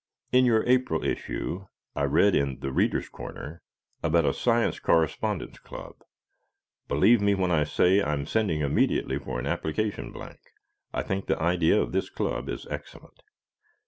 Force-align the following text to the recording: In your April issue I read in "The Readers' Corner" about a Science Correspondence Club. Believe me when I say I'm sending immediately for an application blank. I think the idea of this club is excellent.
In 0.31 0.45
your 0.45 0.63
April 0.65 1.03
issue 1.03 1.67
I 1.95 2.05
read 2.05 2.33
in 2.35 2.61
"The 2.61 2.71
Readers' 2.71 3.07
Corner" 3.07 3.61
about 4.01 4.25
a 4.25 4.33
Science 4.33 4.79
Correspondence 4.79 5.59
Club. 5.59 5.93
Believe 6.87 7.21
me 7.21 7.35
when 7.35 7.51
I 7.51 7.65
say 7.65 8.01
I'm 8.01 8.25
sending 8.25 8.61
immediately 8.61 9.19
for 9.19 9.39
an 9.39 9.45
application 9.45 10.11
blank. 10.11 10.39
I 10.91 11.03
think 11.03 11.27
the 11.27 11.39
idea 11.39 11.79
of 11.79 11.91
this 11.91 12.09
club 12.09 12.49
is 12.49 12.65
excellent. 12.71 13.21